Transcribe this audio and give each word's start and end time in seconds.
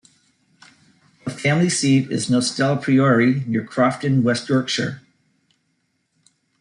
The 1.25 1.29
family 1.29 1.69
seat 1.69 2.11
is 2.11 2.27
Nostell 2.27 2.81
Priory, 2.81 3.43
near 3.45 3.63
Crofton, 3.63 4.23
West 4.23 4.49
Yorkshire. 4.49 4.99